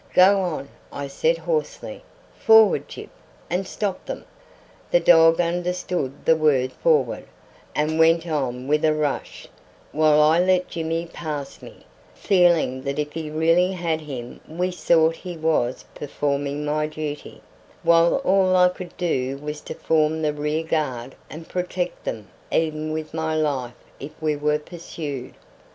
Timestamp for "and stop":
3.51-4.03